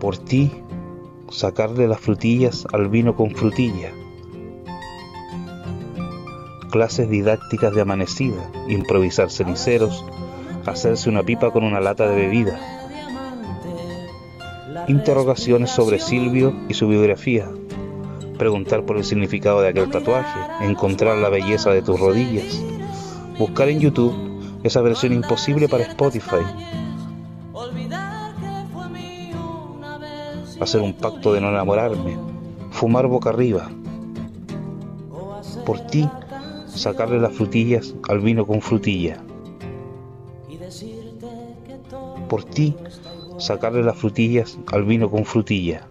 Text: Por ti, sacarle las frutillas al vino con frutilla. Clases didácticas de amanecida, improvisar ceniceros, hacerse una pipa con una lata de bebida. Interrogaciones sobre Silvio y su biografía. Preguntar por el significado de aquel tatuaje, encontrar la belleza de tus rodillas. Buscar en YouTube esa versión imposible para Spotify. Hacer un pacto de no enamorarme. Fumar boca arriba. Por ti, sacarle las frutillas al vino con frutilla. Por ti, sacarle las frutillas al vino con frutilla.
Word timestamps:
Por 0.00 0.18
ti, 0.18 0.52
sacarle 1.30 1.88
las 1.88 2.00
frutillas 2.00 2.66
al 2.72 2.88
vino 2.88 3.16
con 3.16 3.30
frutilla. 3.30 3.92
Clases 6.70 7.08
didácticas 7.08 7.74
de 7.74 7.80
amanecida, 7.80 8.50
improvisar 8.68 9.30
ceniceros, 9.30 10.04
hacerse 10.66 11.08
una 11.08 11.22
pipa 11.22 11.50
con 11.50 11.64
una 11.64 11.80
lata 11.80 12.08
de 12.08 12.16
bebida. 12.16 12.60
Interrogaciones 14.88 15.70
sobre 15.70 15.98
Silvio 15.98 16.54
y 16.68 16.74
su 16.74 16.88
biografía. 16.88 17.48
Preguntar 18.38 18.84
por 18.84 18.98
el 18.98 19.04
significado 19.04 19.62
de 19.62 19.68
aquel 19.68 19.90
tatuaje, 19.90 20.38
encontrar 20.60 21.16
la 21.18 21.30
belleza 21.30 21.70
de 21.70 21.82
tus 21.82 21.98
rodillas. 21.98 22.62
Buscar 23.38 23.68
en 23.68 23.80
YouTube 23.80 24.14
esa 24.62 24.82
versión 24.82 25.12
imposible 25.12 25.68
para 25.68 25.84
Spotify. 25.84 26.44
Hacer 30.60 30.80
un 30.80 30.94
pacto 30.94 31.32
de 31.32 31.40
no 31.40 31.50
enamorarme. 31.50 32.16
Fumar 32.70 33.06
boca 33.06 33.30
arriba. 33.30 33.70
Por 35.64 35.80
ti, 35.80 36.08
sacarle 36.66 37.20
las 37.20 37.32
frutillas 37.32 37.94
al 38.08 38.20
vino 38.20 38.46
con 38.46 38.60
frutilla. 38.60 39.22
Por 42.28 42.44
ti, 42.44 42.74
sacarle 43.38 43.82
las 43.82 43.96
frutillas 43.96 44.58
al 44.72 44.84
vino 44.84 45.10
con 45.10 45.24
frutilla. 45.24 45.88